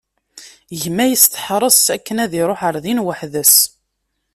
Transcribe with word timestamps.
Gma 0.81 1.05
yesteḥres 1.07 1.83
akken 1.95 2.17
ad 2.23 2.31
iruḥ 2.41 2.59
ɣer 2.63 2.75
din 2.83 3.03
weḥd-s. 3.05 3.55